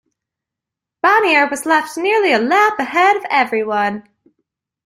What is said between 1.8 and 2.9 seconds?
nearly a lap